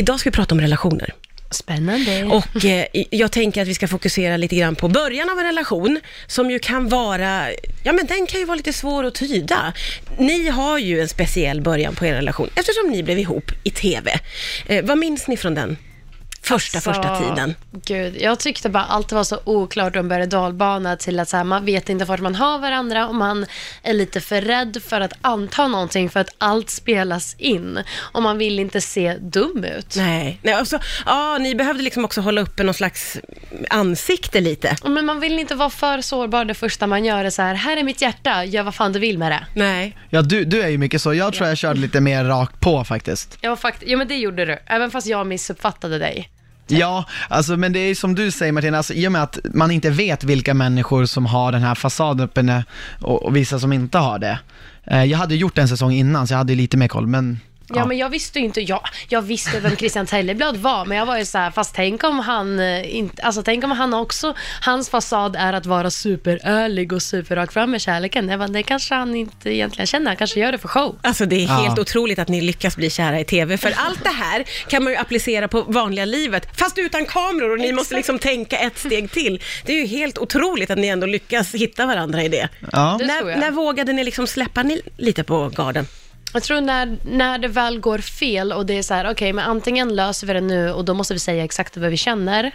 [0.00, 1.14] Idag ska vi prata om relationer.
[1.50, 2.24] Spännande.
[2.24, 6.00] Och eh, jag tänker att vi ska fokusera lite grann på början av en relation,
[6.26, 7.50] som ju kan vara,
[7.82, 9.72] ja men den kan ju vara lite svår att tyda.
[10.18, 14.20] Ni har ju en speciell början på er relation, eftersom ni blev ihop i TV.
[14.66, 15.76] Eh, vad minns ni från den
[16.46, 17.54] första, Alltså, första tiden?
[17.86, 21.28] Gud, jag tyckte bara allt var så oklart och en berg och dalbana till att
[21.28, 23.46] så här, man vet inte vart man har varandra och man
[23.82, 28.38] är lite för rädd för att anta någonting för att allt spelas in och man
[28.38, 29.94] vill inte se dum ut.
[29.96, 33.16] Nej, Nej alltså, ja, ni behövde liksom också hålla uppe någon slags
[33.70, 34.76] ansikte lite.
[34.84, 37.76] Men man vill inte vara för sårbar det första man gör är så här, här
[37.76, 39.46] är mitt hjärta, gör vad fan du vill med det.
[39.54, 39.96] Nej.
[40.10, 41.14] Ja, du, du är ju mycket så.
[41.14, 43.38] Jag tror jag körde lite mer rakt på faktiskt.
[43.42, 46.30] Var fakt- ja men det gjorde du, även fast jag missuppfattade dig.
[46.66, 46.78] Typ.
[46.78, 49.70] Ja, alltså men det är som du säger Martina, alltså, i och med att man
[49.70, 52.64] inte vet vilka människor som har den här fasaden uppe
[53.00, 54.38] och, och vissa som inte har det.
[54.84, 57.40] Eh, jag hade gjort en säsong innan så jag hade lite mer koll, men
[57.74, 61.06] Ja, men jag visste ju inte, jag, jag visste vem Christian Telleblad var, men jag
[61.06, 64.34] var ju så här, fast tänk om han eh, inte, alltså tänk om han också,
[64.60, 68.28] hans fasad är att vara superärlig och superrak fram med kärleken.
[68.28, 70.98] Jag bara, det kanske han inte egentligen känner, han kanske gör det för show.
[71.02, 71.54] Alltså det är Ja.
[71.54, 74.92] helt otroligt att ni lyckas bli kära i TV, för allt det här kan man
[74.92, 79.10] ju applicera på vanliga livet, fast utan kameror och ni måste liksom tänka ett steg
[79.10, 79.42] till.
[79.64, 82.48] Det är ju helt otroligt att ni ändå lyckas hitta varandra i det.
[82.72, 82.96] ja.
[82.98, 83.38] Det när, jag.
[83.38, 85.86] när vågade ni liksom släppa ni lite på garden?
[86.36, 89.44] Jag tror när, när det väl går fel och det är så här, okej, men
[89.50, 92.52] antingen löser vi det nu och då måste vi säga exakt vad vi känner,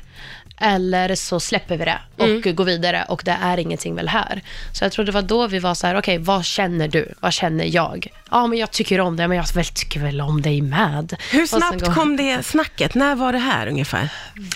[0.58, 4.42] eller så släpper vi det och går vidare och det är ingenting väl här.
[4.74, 7.14] Så jag tror det var då vi var så här, okej, vad känner du?
[7.20, 8.08] Vad känner jag?
[8.32, 11.16] Ja, men jag tycker om dig, men jag väl tycker väl om dig med.
[11.32, 12.96] Hur snabbt går- kom det snacket?
[12.96, 14.09] När var det här ungefär?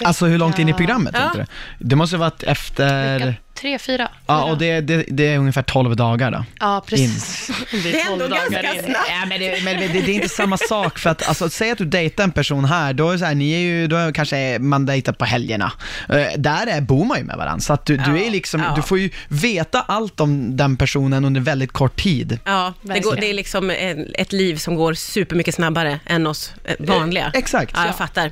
[0.04, 1.46] Alltså hur långt in i programmet Ja.
[1.80, 4.12] Det måste ha varit efter, Vecka tre, fyra.
[4.26, 6.46] ja och det, det, det är ungefär 12 dagar då.
[6.60, 7.52] Ja, precis.
[7.84, 9.10] Det är ändå ganska snabbt.
[9.10, 11.78] Ja, men det, men det, det är inte samma sak för att, alltså säg att
[11.78, 14.12] du dejtar en person här, då är det så här, ni är ju, då är
[14.12, 15.72] kanske man dejtar på helgerna.
[16.10, 18.74] Eh, där är, bor man ju med varandra, så att du, du är liksom, ja.
[18.76, 22.40] du får ju veta allt om den personen under väldigt kort tid.
[22.46, 23.20] Ja, det, går, Verkligen.
[23.20, 27.32] det är liksom en- ett liv som går supermycket snabbare än oss eh, vanliga.
[27.34, 27.72] Exakt.
[27.76, 28.32] Ja, jag fattar.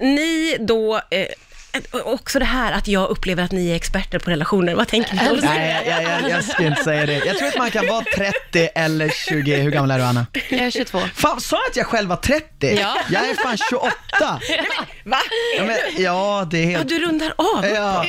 [0.00, 1.26] Ni då, eh,
[2.04, 5.40] också det här att jag upplever att ni är experter på relationer, vad tänker ni
[5.40, 5.46] det?
[5.46, 7.12] Nej, jag, jag, jag ska inte säga det.
[7.26, 10.26] Jag tror att man kan vara 30 eller 20, hur gammal är du Anna?
[10.50, 10.98] Jag är 22.
[11.14, 12.46] Fan, sa jag att jag själv var 30?
[12.80, 12.96] Ja.
[13.10, 13.94] Jag är fan 28!
[15.04, 15.18] Va?
[15.58, 16.88] Ja, men, ja det är Ja, helt...
[16.88, 17.66] du rundar av.
[17.66, 18.04] Ja,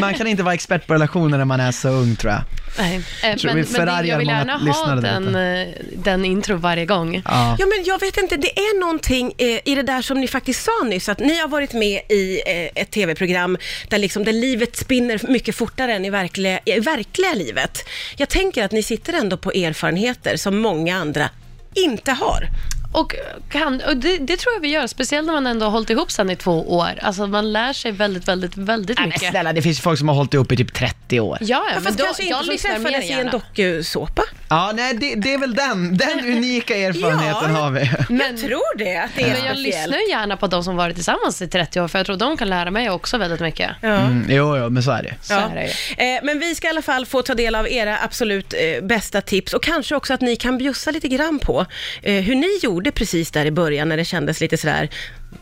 [0.00, 2.42] man kan inte vara expert på relationer när man är så ung tror jag.
[2.78, 2.96] Nej.
[2.96, 3.02] Eh,
[3.44, 7.22] Men, vi men det, jag vill gärna ha den, eh, den intro varje gång.
[7.24, 7.56] Ja.
[7.58, 10.64] Ja, men jag vet inte, det är någonting eh, i det där som ni faktiskt
[10.64, 13.58] sa nyss, att ni har varit med i eh, ett tv-program
[13.88, 17.78] där, liksom, där livet spinner mycket fortare än i verkliga, i verkliga livet.
[18.16, 21.30] Jag tänker att ni sitter ändå på erfarenheter som många andra
[21.74, 22.48] inte har.
[22.94, 23.14] Och,
[23.48, 26.10] kan, och det, det tror jag vi gör, speciellt när man ändå har hållit ihop
[26.10, 26.90] sedan i två år.
[27.02, 29.30] Alltså man lär sig väldigt, väldigt, väldigt Nej, men mycket.
[29.30, 31.38] snälla, det finns folk som har hållit ihop i typ 30 år.
[31.40, 34.22] Ja, ja, Ja, men fast då, kanske inte jag som träffades i en dokusåpa.
[34.54, 37.60] Ja, nej, det, det är väl den, den unika erfarenheten Ja.
[37.60, 37.80] har vi.
[38.24, 39.58] jag tror det, att det är Men jag speciellt.
[39.58, 42.48] lyssnar gärna på de som varit tillsammans i 30 år, för jag tror de kan
[42.48, 43.70] lära mig också väldigt mycket.
[43.80, 43.88] Ja.
[43.88, 45.14] Mm, jo, jo, men så är det.
[45.22, 45.62] Så är det
[45.98, 46.14] ju.
[46.16, 49.20] Eh, Men vi ska i alla fall få ta del av era absolut eh, bästa
[49.20, 51.66] tips och kanske också att ni kan bjussa lite grann på
[52.02, 54.88] eh, hur ni gjorde precis där i början när det kändes lite sådär,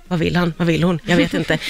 [0.09, 1.59] vad vill han, vad vill hon, jag vet inte.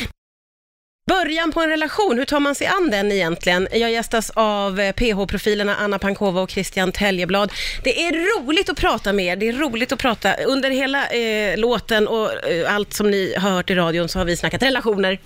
[1.06, 3.68] Början på en relation, hur tar man sig an den egentligen?
[3.72, 7.52] Jag gästas av eh, PH-profilerna Anna Pankova och Christian Täljeblad.
[7.84, 10.34] Det är roligt att prata med er, det är roligt att prata.
[10.34, 14.24] Under hela eh, låten och eh, allt som ni har hört i radion så har
[14.24, 15.18] vi snackat relationer.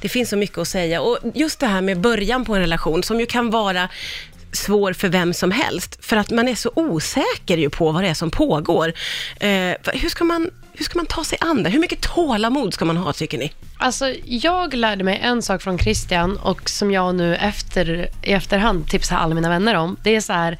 [0.00, 3.02] Det finns så mycket att säga och just det här med början på en relation
[3.02, 3.88] som ju kan vara
[4.52, 8.08] svår för vem som helst, för att man är så osäker ju på vad det
[8.08, 8.92] är som pågår.
[9.40, 11.70] Eh, hur, ska man, hur ska man ta sig an det?
[11.70, 13.52] Hur mycket tålamod ska man ha, tycker ni?
[13.78, 18.88] Alltså, jag lärde mig en sak från Christian och som jag nu efter, i efterhand
[18.88, 19.96] tipsar alla mina vänner om.
[20.02, 20.58] Det är så här,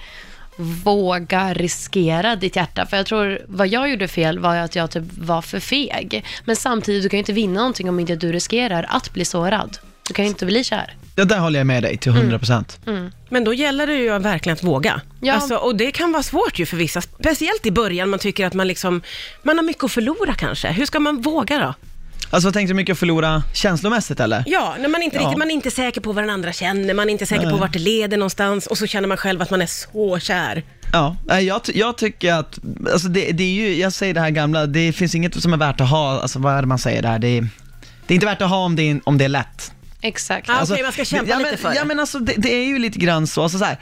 [0.57, 2.87] våga riskera ditt hjärta.
[2.87, 6.25] För jag tror, vad jag gjorde fel var att jag typ var för feg.
[6.45, 9.79] Men samtidigt, du kan ju inte vinna någonting om inte du riskerar att bli sårad.
[10.09, 10.97] Du kan ju inte bli kär.
[11.15, 13.11] Det där håller jag med dig till 100%.
[13.29, 15.01] Men då gäller det ju verkligen att våga.
[15.21, 15.35] Ja.
[15.35, 18.55] Alltså, och det kan vara svårt ju för vissa, speciellt i början, man tycker att
[18.55, 19.03] man liksom,
[19.43, 20.69] man har mycket att förlora kanske.
[20.69, 21.75] Hur ska man våga då?
[22.31, 24.45] Alltså vad tänkte du mycket att förlora känslomässigt eller?
[24.47, 25.23] Ja, när man inte, Ja.
[25.23, 27.49] riktigt, man är inte säker på vad den andra känner, man är inte säker på
[27.51, 27.61] Nej.
[27.61, 30.63] vart det leder någonstans och så känner man själv att man är så kär.
[30.93, 32.59] Ja, nej, jag, ty- jag tycker att,
[32.93, 35.57] alltså det, det är ju, jag säger det här gamla, det finns inget som är
[35.57, 37.49] värt att ha, alltså vad är det man säger där, det är,
[38.07, 39.73] det är inte värt att ha om det är, om det är lätt.
[40.03, 40.49] Exakt.
[40.49, 40.63] Ja.
[40.63, 41.75] Okej, man ska kämpa ja, lite men, för det.
[41.75, 43.79] Ja men alltså det, det är ju lite grann så, alltså, så här,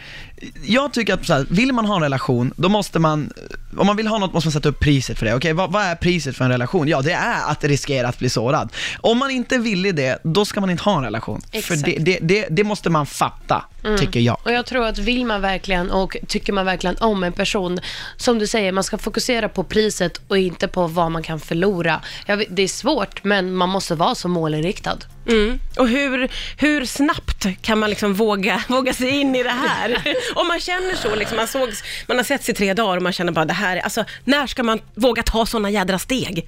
[0.67, 3.33] jag tycker att så här, vill man ha en relation, då måste man,
[3.79, 5.35] om man vill ha något måste man sätta upp priset för det.
[5.35, 6.89] Okej, vad, vad är priset för en relation?
[6.89, 8.73] Ja, det är att riskera att bli sårad.
[9.01, 11.41] Om man inte vill i det, då ska man inte ha en relation.
[11.51, 11.85] För Exakt.
[11.85, 13.65] det, det, det, det måste man fatta,
[13.99, 14.39] tycker jag.
[14.45, 17.81] Och jag tror att vill man verkligen och tycker man verkligen om en person,
[18.17, 22.01] som du säger, man ska fokusera på priset och inte på vad man kan förlora.
[22.27, 24.99] Jag vet, det är svårt, men man måste vara så målinriktad.
[25.31, 25.59] Mm.
[25.79, 30.03] Och hur, hur snabbt kan man liksom våga, våga sig in i det här?
[30.35, 33.13] Om man känner så, liksom, man, sågs, man har setts i tre dagar och man
[33.13, 36.47] känner bara det här, är- alltså när ska man våga ta sådana jädra steg?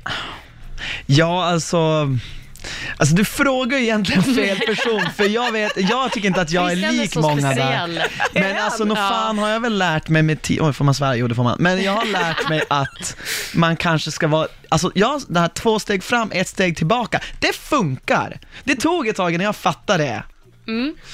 [1.06, 2.08] Ja, alltså...
[2.96, 6.64] Alltså du frågar ju egentligen fel person, för jag vet, jag tycker inte att jag
[6.72, 8.06] är Christian är lik så många där.
[8.34, 11.16] Men alltså, nog fan har jag väl lärt mig med ti- oj får man svära?
[11.16, 11.56] Jo det får man.
[11.60, 13.16] Men jag har lärt mig att
[13.54, 17.54] man kanske ska vara, alltså jag, det här två steg fram, ett steg tillbaka, det
[17.56, 18.38] funkar.
[18.64, 20.22] Det tog ett tag innan jag fattade det.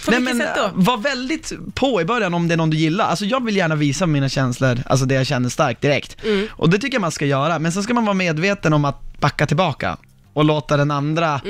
[0.04, 0.70] På vilket sätt då?
[0.74, 3.04] Var väldigt på i början om det är någon du gillar.
[3.04, 6.16] Alltså jag vill gärna visa mina känslor, alltså det jag känner starkt direkt.
[6.24, 6.46] Mm.
[6.52, 9.18] Och det tycker jag man ska göra, men sen ska man vara medveten om att
[9.20, 9.96] backa tillbaka
[10.32, 11.40] och låta den andra,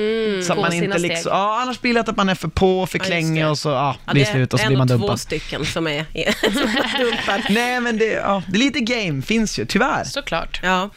[0.47, 1.11] så att Gå man sina inte steg.
[1.11, 3.49] liksom, ja annars blir det att man är för på, för klängig det.
[3.51, 5.21] och så ja, blir det är slut och så en blir man och två dumpad.
[5.21, 6.05] stycken som är,
[6.53, 7.41] som är dumpad.
[7.51, 10.05] Nej men det, ja, det är lite game, finns ju, tyvärr.
[10.05, 10.61] Såklart.
[10.63, 10.91] Ja.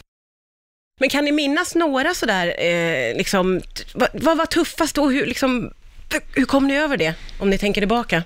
[0.99, 5.25] Men kan ni minnas några sådär, eh, liksom, t- vad, vad var tuffast och hur,
[5.25, 5.71] liksom,
[6.35, 7.13] hur kom ni över det?
[7.39, 8.23] Om ni tänker tillbaka.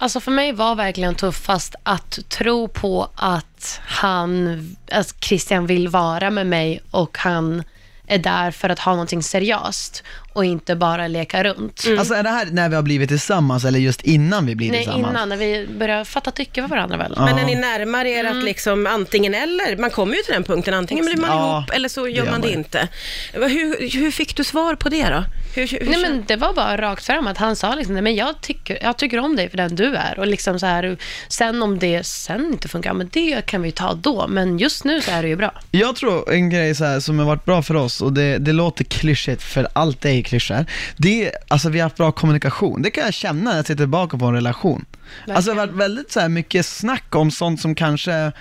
[0.00, 6.30] Alltså för mig var verkligen tuffast att tro på att han, att Christian vill vara
[6.30, 7.62] med mig och han
[8.08, 11.84] är där för att ha någonting seriöst och inte bara leka runt.
[11.98, 14.78] Alltså är det här när vi har blivit tillsammans eller just innan vi blir Nej,
[14.84, 15.10] tillsammans?
[15.10, 17.12] innan när vi började fatta tycke för varandra väl?
[17.16, 17.24] Ja.
[17.24, 20.74] Men när ni närmar er att liksom antingen eller, man kommer ju till den punkten,
[20.74, 22.56] antingen blir man Ja, ihop eller så det gör man det man ju.
[22.56, 22.88] inte.
[23.32, 25.24] Hur, hur fick du svar på det då?
[25.54, 28.02] Hur, hur, hur Nej men det var bara rakt fram att han sa liksom, nej
[28.02, 30.96] men jag tycker, jag tycker om dig för den du är och liksom så här,
[31.28, 35.00] sen om det sen inte funkar, men det kan vi ta då, men just nu
[35.00, 35.52] så är det ju bra.
[35.70, 38.52] Jag tror en grej så här, som har varit bra för oss, och det, det
[38.52, 40.64] låter klyschigt för allt är klyschor,
[40.96, 42.82] det är, alltså vi har haft bra kommunikation.
[42.82, 44.84] Det kan jag känna när jag tittar tillbaka på en relation.
[45.28, 48.32] Alltså det har varit väldigt så här mycket snack om sånt som kanske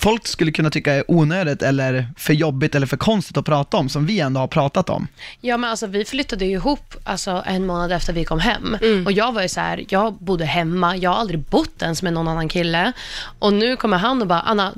[0.00, 3.88] folk skulle kunna tycka är onödigt eller för jobbigt eller för konstigt att prata om,
[3.88, 5.06] som vi ändå har pratat om.
[5.40, 9.06] Ja men alltså vi flyttade ju ihop alltså, en månad efter vi kom hem Mm.
[9.06, 12.12] och jag var ju så här, jag bodde hemma, jag har aldrig bott ens med
[12.12, 12.92] någon annan kille
[13.38, 14.72] och nu kommer han och bara, Anna,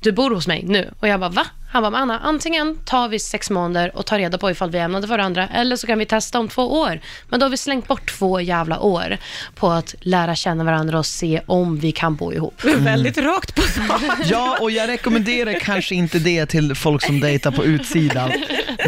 [0.00, 0.90] du bor hos mig nu.
[1.00, 1.46] Och jag bara, va?
[1.72, 4.78] Han bara, men Anna, antingen tar vi sex månader och tar reda på ifall vi
[4.78, 7.00] är ämnade för varandra, eller så kan vi testa om två år.
[7.28, 9.18] Men då har vi slängt bort två jävla år
[9.54, 12.64] på att lära känna varandra och se om vi kan bo ihop.
[12.64, 14.02] Väldigt rakt på sak.
[14.24, 18.32] Ja, och jag rekommenderar kanske inte det till folk som dejtar på utsidan.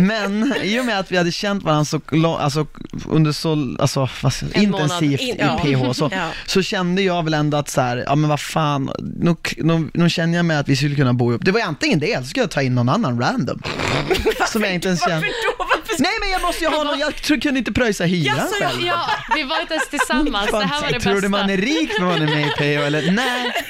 [0.01, 2.01] Men i och med att vi hade känt varandra så
[2.37, 2.67] alltså,
[3.09, 4.57] under så alltså, månad.
[4.57, 5.59] intensivt In- i ja.
[5.63, 6.29] PH så, Ja.
[6.47, 10.11] så kände jag väl ändå att så här, ja men vad fan, nu, nu, nu
[10.11, 11.45] känner jag mig att vi skulle kunna bo ihop.
[11.45, 13.63] Det var antingen det, eller så skulle jag ta in någon annan random.
[14.49, 15.21] som jag inte ens känner.
[15.99, 18.81] Nej men jag måste ju ha någon, jag tror- kunde inte pröjsa hyran Jaså, själv.
[18.87, 20.51] Ja, vi var inte ens tillsammans.
[20.51, 21.21] Det här var det tror bästa.
[21.21, 23.11] du man är rik när man är med i PH eller?
[23.13, 23.53] Nej.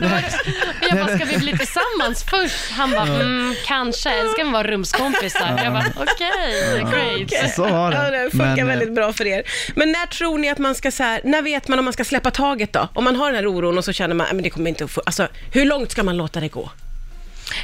[0.00, 2.70] Jag bara, ska vi bli tillsammans först?
[2.70, 4.10] Han bara, mm, kanske.
[4.10, 5.60] Eller ska vi vara rumskompisar?
[5.64, 6.86] Jag bara, okej,
[7.30, 7.54] great.
[7.54, 7.96] Så var det.
[7.96, 9.42] Ja, det funkar Men, eh, väldigt bra för er.
[9.74, 12.04] Men när tror ni att man ska så här, när vet man om man ska
[12.04, 12.88] släppa taget då?
[12.94, 14.84] Om man har den här oron och så känner man, "Nej, men det kommer inte
[14.84, 16.70] att få, alltså hur långt ska man låta det gå?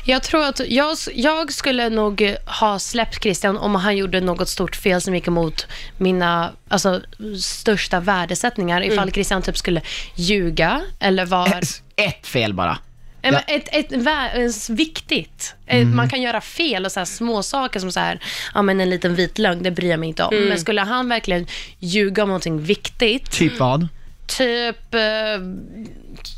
[0.04, 4.76] Jag tror att jag, jag skulle nog ha släppt Christian om han gjorde något stort
[4.76, 5.66] fel som gick emot
[5.98, 7.00] mina alltså,
[7.40, 8.82] största värdesättningar.
[8.84, 9.82] Ifall Christian typ skulle
[10.14, 11.48] ljuga eller var...
[11.48, 12.78] Ett, ett fel bara.
[13.22, 15.54] Men ett, ett, eh, viktigt.
[15.66, 18.20] Eh, Man kan göra fel och så här små saker som så här,
[18.54, 20.34] ja men en liten vit lögn, det bryr jag mig inte om.
[20.34, 21.46] Men skulle han verkligen
[21.78, 23.88] ljuga om någonting viktigt, Typ vad?
[24.38, 25.00] typ, eh,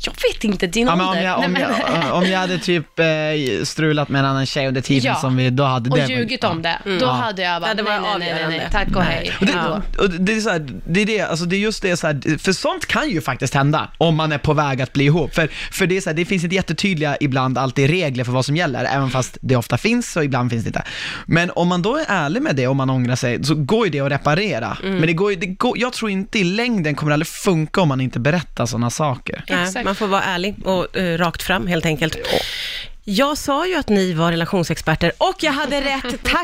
[0.05, 1.23] jag vet inte, din Ja, men om, ålder.
[1.23, 3.05] jag, om, Nej, men- jag, om jag hade typ eh,
[3.63, 5.15] strulat med en annan tjej under tiden Ja.
[5.19, 7.83] som vi, då hade och det ljugit om det, då hade jag bara, Ja, det
[7.83, 8.69] var nej, nej, nej, nej, nej, avgörande.
[8.71, 9.31] tack och hej.
[9.39, 9.81] Och det, Ja.
[10.03, 12.37] och det, är så här, det är det, alltså det är just det så här,
[12.37, 15.33] för sånt kan ju faktiskt hända om man är på väg att bli ihop.
[15.35, 18.45] För, för det är så här, det finns inte jättetydliga ibland alltid regler för vad
[18.45, 20.83] som gäller, även fast det ofta finns och ibland finns det inte.
[21.25, 23.91] Men om man då är ärlig med det och man ångrar sig, så går ju
[23.91, 24.77] det att reparera.
[24.83, 27.81] Men det går, ju- det går, jag tror inte i längden kommer det aldrig funka
[27.81, 29.43] om man inte berättar sådana saker.
[29.49, 29.85] Nej, Exakt.
[29.85, 32.17] man får vara ärlig och eh, rakt fram helt enkelt.
[33.05, 36.03] Jag sa ju att ni var relationsexperter och jag hade rätt.
[36.23, 36.41] Tack